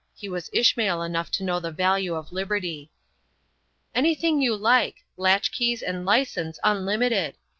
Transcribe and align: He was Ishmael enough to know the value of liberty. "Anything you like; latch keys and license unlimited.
He 0.15 0.27
was 0.27 0.49
Ishmael 0.51 1.03
enough 1.03 1.29
to 1.33 1.43
know 1.43 1.59
the 1.59 1.69
value 1.69 2.15
of 2.15 2.31
liberty. 2.33 2.89
"Anything 3.93 4.41
you 4.41 4.55
like; 4.55 5.05
latch 5.15 5.51
keys 5.51 5.83
and 5.83 6.07
license 6.07 6.59
unlimited. 6.63 7.35